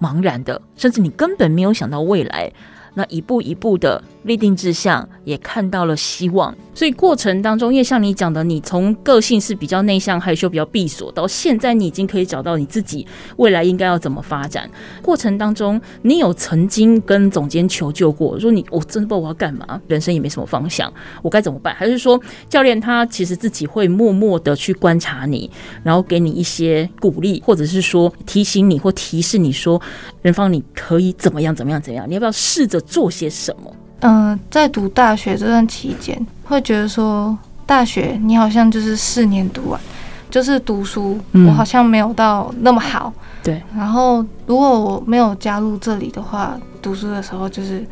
[0.00, 2.52] 茫然的，甚至你根本没有想到未来，
[2.94, 6.54] 那一步一步的立定志向，也看到了希望。
[6.74, 14.70] 所以过程当中，因为像你讲的，你从个性是比较内向、害羞、比较闭锁，到现在你已经可以找到你自己未来应该要怎么发展。
[15.00, 21.74] 过程当中，你有曾经跟总监求救过，说你我真的不知道我要干嘛，人生也没什么方向，我该怎么办？
[21.74, 25.50] 还是说教练他其实自己会默默的去观察你，
[25.82, 29.80] 然后给你一些鼓励，或者是说提醒你或提示你说，
[30.20, 32.06] 仁芳你可以怎么样怎么样怎么样？
[32.06, 33.74] 你要不要试着做些什么？
[34.00, 36.26] 嗯、呃，在读大学这段期间。
[36.44, 39.80] 会觉得说，大学你好像就是四年读完，
[40.30, 43.12] 就是读书，我好像没有到那么好。
[43.16, 43.62] 嗯、对。
[43.76, 47.84] 然后如果我没有加入这里的话，读书的时候就是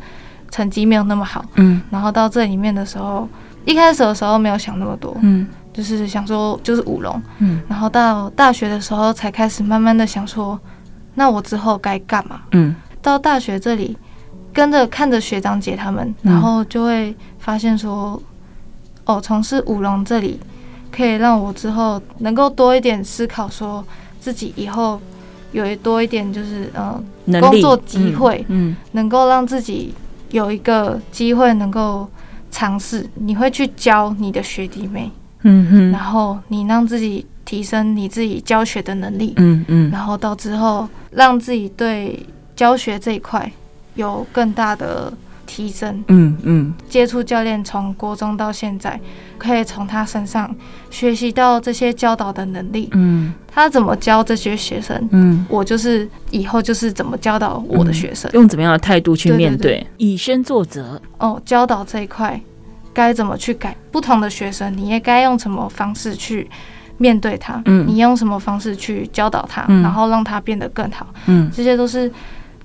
[0.51, 1.43] 成绩没有那么好。
[1.55, 1.81] 嗯。
[1.89, 3.27] 然后到这里面的时候，
[3.65, 5.15] 一开始的时候没有想那么多。
[5.21, 5.45] 嗯。
[5.73, 7.21] 就是想说就是舞龙。
[7.39, 7.61] 嗯。
[7.67, 10.57] 然后到大学的时候才开始慢慢的想说，
[11.15, 12.39] 那我之后该干嘛？
[12.51, 12.73] 嗯。
[13.01, 13.97] 到大学这里，
[14.55, 18.19] 跟着看着学长姐他们，然后就会发现说。
[19.07, 20.39] 哦，从事舞龙这里
[20.91, 23.85] 可以让我之后能够多一点思考，说
[24.19, 24.99] 自己以后
[25.51, 29.93] 有多一点就是嗯、呃、工作机会，嗯，嗯能够让自己
[30.31, 32.09] 有一个机会能够
[32.49, 33.07] 尝试。
[33.13, 35.11] 你会去教你的学弟妹，
[35.43, 43.51] 嗯哼，然后你让自己提升你自己教学的能力，嗯嗯，然后到之后让自己对教学这一块
[43.95, 45.11] 有更大的
[45.45, 46.03] 提升。
[46.07, 48.99] 嗯嗯，接触教练从国中到现在，
[49.37, 50.53] 可以从他身上
[50.89, 52.89] 学习到这些教导的能力。
[52.93, 55.07] 嗯，他怎么教这些学生？
[55.11, 60.99] 嗯，我就是以后就是怎么教导我的学生，用怎么样的态度去面对，以身作则。
[61.19, 62.39] 哦，教导这一块
[62.93, 63.75] 该怎么去改？
[63.91, 66.49] 不同的学生，你也该用什么方式去
[66.97, 67.61] 面对他？
[67.65, 71.07] 嗯，你用什么方式去教导他，嗯，然后让他变得更好？
[71.27, 72.11] 嗯，这些都是。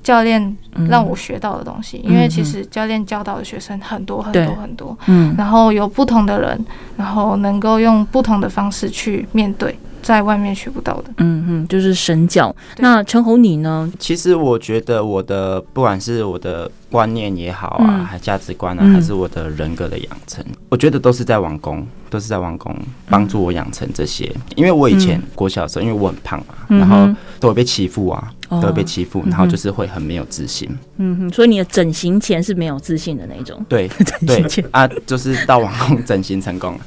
[0.03, 0.57] 教练
[0.89, 6.65] 让我学到的东西，嗯、因为其实教练教导的学生很多很多很多，嗯，然后有不同的人，
[6.97, 9.79] 然后能够用不同的方式去面对。
[10.03, 12.55] 在外面学不到的，嗯嗯，就是身教。
[12.79, 13.91] 那陈红你呢？
[13.99, 22.77] 其实我觉得我的不管是我的观念也好啊，还价值观啊，还是我的人格的养成，我觉得都是在王宫，都是在王宫
[23.09, 24.31] 帮助我养成这些。
[24.57, 27.09] 因为我以前国小的时候，因为我很胖啊，然后
[27.39, 30.69] 都会被欺负啊，都会被欺负，然后就是会很没有自信。
[30.97, 33.65] 嗯哼，所以你的整形前是没有自信的那种。
[33.69, 33.89] 对
[34.27, 36.81] 对啊，就是到王宫整形成功了。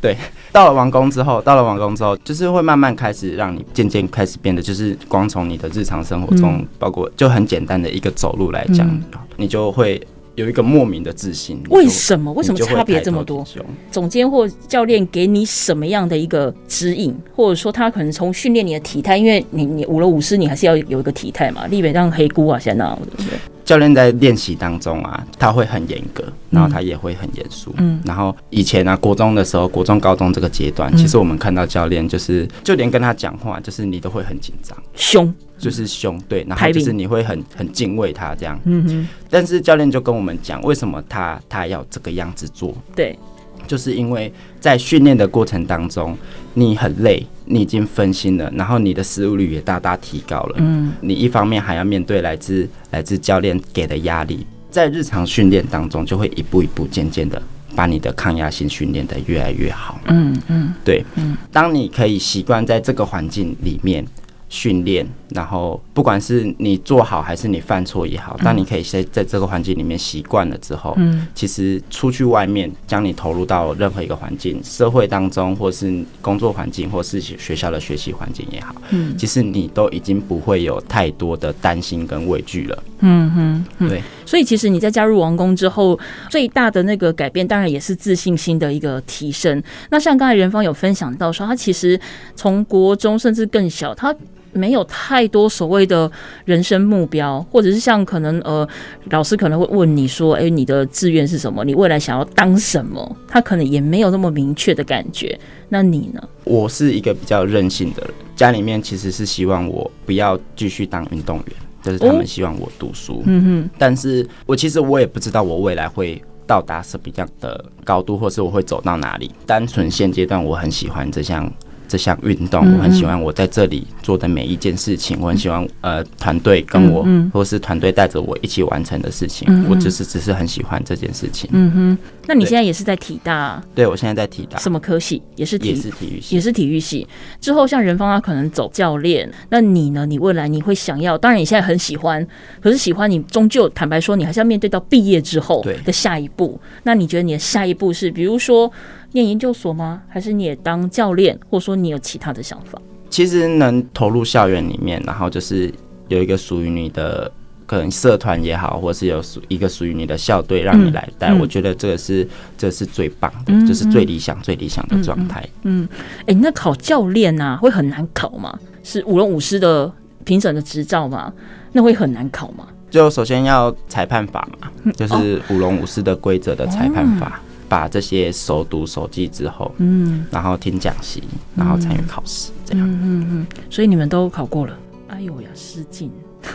[0.00, 0.16] 对，
[0.52, 9.02] 到了王宫之后，到了王宫之后，就是会慢慢开始让你渐渐开始变得，就是光从你的日常生活中，嗯、包括就很简单的一个走路来讲，嗯、
[9.36, 10.00] 你就会
[10.36, 11.60] 有一个莫名的自信。
[11.70, 12.32] 为什么？
[12.32, 13.44] 为什么差别这么多？
[13.90, 22.84] 总监或教练给你什么样的一个指引，或者说他可能从训练你的体态，因为你你舞了舞狮，你还是要有一个体态嘛，立北让黑姑啊，现在
[23.16, 23.38] 对不对？
[23.68, 27.74] 教练在练习当中啊，他会很严格，然后他也会很严肃。
[27.76, 38.58] 嗯，然后以前呢、啊，国中的时候，国中、高中这个阶段，其实我们看到教练就是，就连跟他讲话，就是你都会很紧张，凶，就是凶，对，然后就是你会很很敬畏他这样。
[38.64, 39.08] 嗯哼。
[39.28, 42.74] 但是教练就跟我们讲，为什么他他要这个样子做？
[42.96, 43.18] 对。
[43.66, 46.16] 就是因为在训练的过程当中，
[46.54, 50.56] 你很累，你已经分心了，然后你的失误率也大大提高了。
[50.58, 57.42] 嗯，你一方面还要面对来自来自教练给的压力，在日常训练当中，就会一步一步渐渐的
[57.74, 60.00] 把你的抗压性训练得越来越好。
[60.06, 64.04] 嗯嗯，对，嗯，当你可以习惯在这个环境里面。
[64.48, 84.02] 训练，然后不管是你做好还是你犯错也好，当你可以先在这个环境里面习惯了之后，嗯，其实出去外面将你投入到任何一个环境，社会当中，或是工作环境，或是学校的学习环境也好，嗯，其实你都已经不会有太多的担心跟畏惧了，嗯哼，对。
[84.24, 89.62] 所以其实你在加入王宫之后，最大的那个改变，当然也是自信心的一个提升。
[89.90, 91.98] 那像刚才仁芳有分享到说，他其实
[92.36, 94.14] 从国中甚至更小，他
[94.58, 96.10] 没有太多所谓的
[96.44, 98.68] 人生目标，或者是像可能呃，
[99.10, 101.64] 老师可能会问你说，哎，你的志愿是什么？
[101.64, 103.16] 你未来想要当什么？
[103.28, 105.38] 他可能也没有那么明确的感觉。
[105.68, 106.20] 那你呢？
[106.44, 111.46] 我是一个比较任性的人，家里面其实是希望我不要继续当运动员，
[111.82, 113.22] 就是他们希望我读书。
[113.26, 119.30] 嗯哼，但是我其实我也不知道我未来会到达什么样的高度，或是我会走到哪里。
[119.46, 121.50] 单纯现阶段，我很喜欢这项。
[121.88, 123.20] 这项运动，我很喜欢。
[123.20, 125.66] 我在这里做的每一件事情，我很喜欢。
[125.80, 131.48] 呃，团队跟我，或是团队带着我一起完成的事情，我就是只是很喜欢这件事情。
[131.52, 131.98] 嗯哼。
[132.26, 133.62] 那你现在也是在体大？
[133.74, 134.58] 对，我现在在体大。
[134.58, 135.22] 什么科系？
[135.34, 137.06] 也是体，也是体育系，也是体育系。
[137.40, 140.04] 之后像仁芳他可能走教练，那你呢？
[140.04, 141.16] 你未来你会想要？
[141.16, 142.26] 当然你现在很喜欢，
[142.60, 146.60] 可是喜欢你终究坦白说，你还是要面对到毕业之后的下一步。
[146.82, 148.70] 那你觉得你的下一步是，比如说？
[149.18, 150.00] 念研究所吗？
[150.08, 152.80] 还是你也当教练，或者说你有其他的想法？
[153.10, 155.72] 其实能投入校园里面，然后就是
[156.06, 157.30] 有一个属于你的
[157.66, 165.44] 可能社团也好，或是有属一个属于你的校队让你来带，嗯、我觉得这个是这是最棒的，嗯、就是最理想、最理想的状态。
[165.62, 165.88] 嗯，
[166.26, 168.56] 哎、那考教练啊，会很难考吗？
[168.84, 169.90] 是舞龙舞狮的
[170.24, 171.32] 评审的执照吗？
[171.72, 172.68] 那会很难考吗？
[172.88, 177.40] 就首先要裁判法嘛，就是舞龙舞狮的规则的裁判法。
[177.68, 181.22] 哦把这些熟读熟记之后，嗯，然后听讲习，
[181.54, 184.74] 然后参与考试，这样，嗯嗯嗯，所以你们都考过了。
[185.08, 186.10] 哎呦呀，失敬。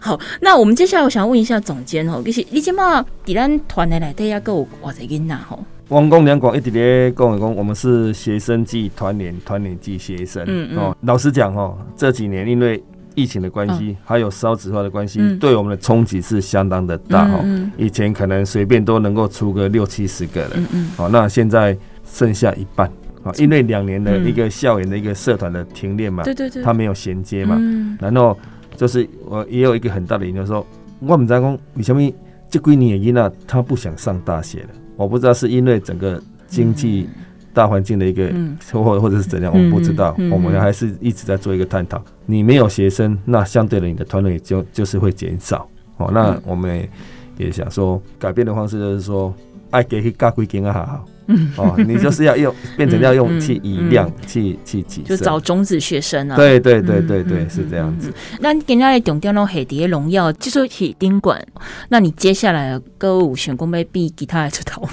[0.00, 4.40] 好，那我们接下来我想问一下总监哦，就是你今嘛在咱团的内底也有
[4.82, 5.62] 偌侪囡仔吼？
[5.88, 10.42] 王公两广一直咧讲一讲，我们是学生季团联，团联季学生。
[10.46, 10.78] 嗯嗯。
[10.78, 12.82] 哦，老实讲哦，这几年因为。
[13.14, 17.40] 疫情的关系，嗯、还有烧纸化的关系，嗯、对我们的冲击是相当的大哈。
[17.42, 22.90] 嗯嗯、以前可能随便都能够出个六七十个人，好、那现在剩下一半
[23.22, 27.56] 啊，因为两年的一个校园的一个社团的停练嘛，对对对，它没有衔接嘛。
[27.58, 28.36] 嗯、然后
[28.76, 30.66] 就是我也有一个很大的研究，说
[31.00, 32.02] 我们在讲为什么
[32.50, 34.68] 这几年的囡仔他不想上大学了？
[34.96, 37.08] 我不知道是因为整个经济。
[37.16, 37.20] 嗯
[37.54, 38.34] 大环境的一个
[38.72, 42.02] 或或者是怎样，我不知道，我们还是一直在做一个探讨。
[42.26, 45.68] 你没有学生，那相对的你的团队就就是会减少。
[45.96, 46.88] 哦，那我们
[47.36, 49.32] 也想说改变的方式就是说，
[49.70, 51.04] 爱给去加规定啊，好好。
[51.26, 56.36] 嗯，哦，你就是要用 变成要用去以量去去计，就找种子学生啊。
[56.36, 58.12] 对对对对对，是这样子。
[58.40, 61.42] 那你跟人家强调那黑蝶荣耀就是去宾馆，
[61.88, 64.86] 那你接下来歌舞选工被比其他来出头？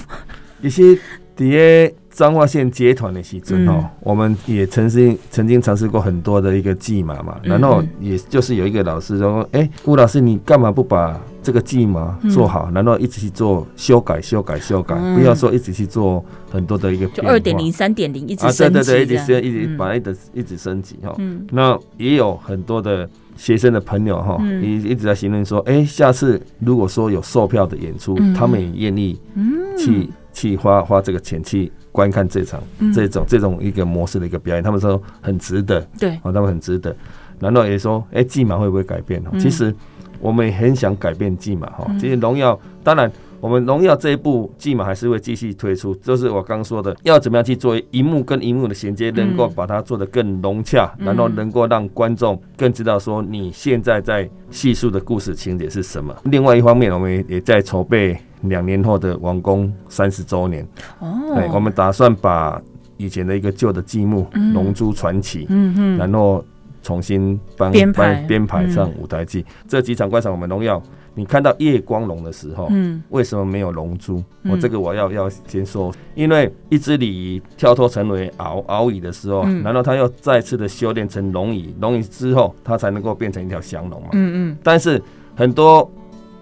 [0.62, 0.98] 一些
[1.36, 1.94] 蝶。
[2.22, 12.70] 彰化县接团的时阵哦，我们也曾经曾经尝试过很多的一个计码嘛，然后也就是有一个老师说：“哎，吴老师，你干嘛不把这个计码做好？
[12.76, 21.16] 然后一直去做修改、修改、修改，不要说一直去做很多的一个就二点零、三点零一直升级，对对对，一直一直把它一直一直升级哈。
[21.50, 29.20] 那也有很多的学生的朋友哈，一一直在询问说：哎，下次如果说有售票的演出，他们也愿意
[29.76, 32.62] 去去花花这个钱去。”观看这场
[32.94, 36.96] 这种这种一个模式的一个表演，他们说很值得，对，啊，他们很值得。
[37.40, 39.22] 然后也说，哎，计码会不会改变？
[39.40, 39.74] 其实
[40.20, 41.86] 我们也很想改变计码哈。
[42.00, 43.12] 其实荣耀，当然
[43.42, 45.94] 我们荣耀这一部季嘛还是会继续推出。
[45.96, 56.16] 就是我刚说的，要怎么样去做一幕跟一幕的衔接，能够把它做得更融洽，然后能够让观众更知道说你现在在叙述的故事情节是什么。
[56.26, 58.18] 另外一方面，我们也在筹备。
[58.46, 60.68] 两年后的王宫三十周年，
[60.98, 62.60] 哦，对，我们打算把
[62.98, 66.44] 以前的一个旧的剧目《龙珠传奇》，嗯嗯，然后
[66.82, 69.46] 重新编编排编排上舞台剧。
[69.68, 70.82] 这几场观赏我们荣耀，
[71.22, 74.24] 你看到夜光龙的时候，嗯，为什么没有龙珠？
[74.50, 85.00] 我这个我要要先说，因为一只鲤鱼跳脱成为鳌鳌鱼的时候，然后它要再次的修炼成龙鱼，龙鱼之后它才能够变成一条降龙嘛，嗯嗯，但是
[85.36, 85.88] 很多。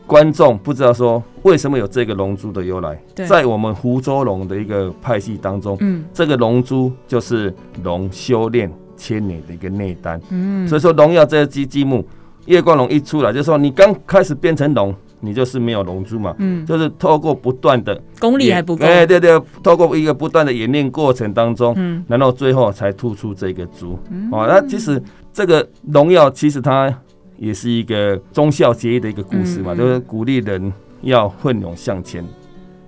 [0.08, 6.04] 观众不知道说为什么有这个龙珠的由来，在我们福州龙的一个派系当中，嗯。
[6.12, 7.54] 这个龙珠就是
[7.84, 10.20] 龙修炼千年的一个内丹。
[10.32, 10.68] 嗯。
[10.68, 12.04] 所以说荣耀这只积木，
[12.50, 16.36] 夜光龙一出来，就是说你刚开始变成龙，你就是没有龙珠嘛，
[16.68, 23.98] 就是透过不断的功力还不够，哎对对，透过一个不断的演练过程当中，嗯然后最后才突出这个珠。
[24.32, 26.94] 哦，那其实这个荣耀其实它。
[27.42, 30.74] 也是一个忠孝节义的一个故事嘛，嗯嗯、就是鼓励人
[31.04, 32.22] 要奋勇向前，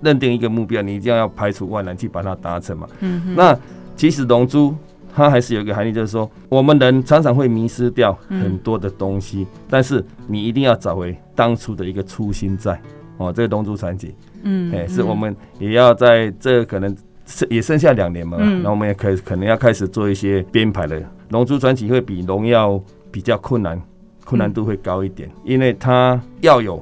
[0.02, 2.86] 认定一个目标，你一定要要排除万难去把它达成嘛。
[3.00, 3.58] 嗯哼，那
[3.96, 4.76] 其实龙珠
[5.14, 12.80] 它还是有一个含义，就是说我们人常常会迷失掉很多的东西，嗯、但是你一定要找回当初的一个初心在
[13.18, 13.32] 哦。
[13.32, 16.96] 这个龙珠传奇，嗯，哎、欸，是我们也要在这可能
[17.26, 21.00] 剩也剩下两年嘛，那、嗯、我们也可以可能要开始做一些编排了。
[21.28, 23.80] 龙珠传奇会比荣耀比较困难。
[24.24, 26.80] 困难度会高一点，因为它要有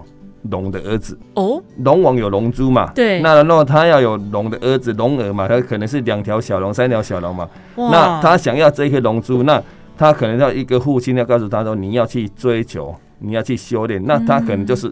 [0.51, 1.19] 龙的儿子。
[1.35, 9.63] 哦，龙王有龙珠嘛，对，那然后他要有龙的儿子龙儿嘛，他可能是两条小龙、三条小龙嘛，那他想要这颗龙珠，那
[9.99, 14.91] 他可能要一个父亲要告诉他说，你要去追求，你要去修炼，那他可能就是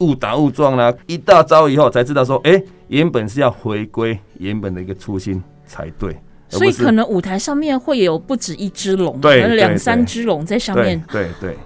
[0.00, 6.14] 误打误撞啦，一大招以后才知道说，哎、欸，原本是要回归原本的一个初心才对，
[6.48, 11.30] 所以可能舞台上面会有不止一只龙，对，可能两三只龙在上面，对对。
[11.40, 11.56] 对对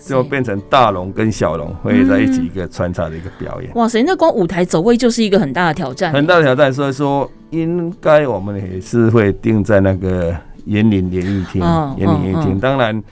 [0.00, 3.70] 就变成大龙跟小龙会在一起一个穿插的一个表演。
[3.74, 6.72] 哇塞，那光舞台走位就是一个很大的挑战，很大的挑战。
[6.72, 10.34] 所以说，应该我们也是会定在那个
[10.66, 11.60] 园林联谊厅，
[11.96, 12.60] 园林联谊厅。
[12.60, 13.02] 当然，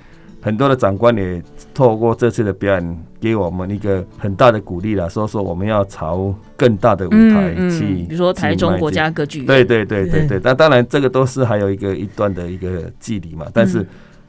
[0.41, 1.43] 很多的长官也
[1.75, 5.09] 透过这次的表演，给我们一个很大的鼓励了。
[5.09, 9.47] 所以说，我们要朝更大的舞台去，比如说台中国家歌剧院。
[9.47, 10.41] 对对对对对。
[10.45, 13.47] 那当然，这个都是还有一个一段的一个距离嘛。
[13.53, 13.85] 但是，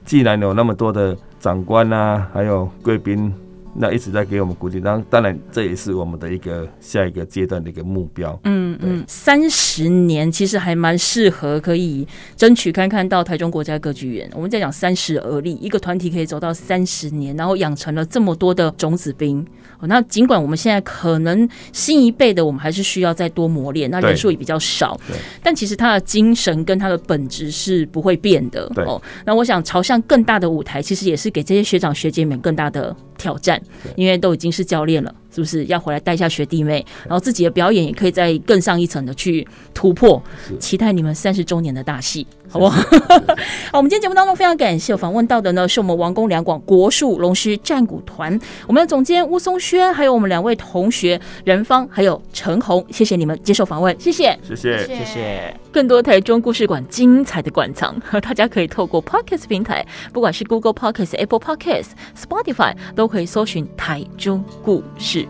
[0.06, 3.34] 既然有那么多的长官啊，还有贵宾，
[3.74, 4.80] 那一直在给我们鼓励。
[4.80, 8.40] 当当然，这也是我们的一个下一个阶段的一个目标。
[8.44, 14.30] 嗯嗯，三十年其实还蛮适合，可以争取看看到台中国家歌剧院。
[14.34, 19.46] 我们在讲三十而立，一个团体可以走到三十年，然后养成了这么多的种子兵。
[19.84, 25.00] 那尽管我们现在可能新一辈的，我们还是需要再多磨练，那人数也比较少，
[25.42, 28.72] 但其实他的精神跟他的本质是不会变的。
[28.86, 33.61] 哦，那我想朝向更大的舞台，其实也是给这些学长学姐们更大的挑战，
[33.96, 35.14] 因为都已经是教练了。
[35.32, 40.22] 是不是要回来带一下学弟妹，然后自己的表演也可以再更上一层的去突破？
[40.60, 42.82] 期待你们三十周年的大戏，好不好？
[43.72, 55.56] 好，我们今天节目当中非常感谢访问到的呢，是我们王宫两广国术龙狮战鼓团，我们的总监吴松轩，还有我们两位同学任芳还有陈红，谢谢你们接受访问，谢谢，谢谢，谢谢。
[55.72, 65.21] 更多台中故事馆精彩的馆藏， 大家可以透过 Podcast 平台，不管是 Google Podcast、Apple Podcast、Spotify，都可以搜寻台中故事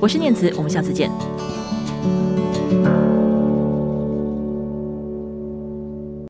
[0.00, 1.10] 我是念慈我们下次见。